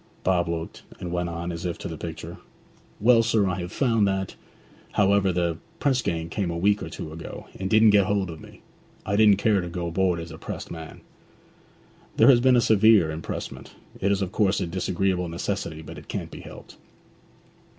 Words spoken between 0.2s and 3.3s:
Bob looked, and went on, as if to the picture, 'Well,